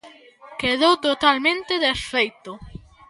[0.61, 2.51] Quedou totalmente desfeito.